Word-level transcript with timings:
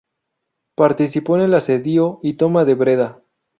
Participó 0.75 1.35
en 1.35 1.43
el 1.43 1.53
asedio 1.53 2.19
y 2.23 2.33
toma 2.33 2.65
de 2.65 2.73
Breda. 2.73 3.21